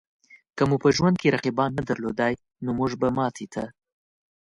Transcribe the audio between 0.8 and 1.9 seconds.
په ژوند کې رقیبان نه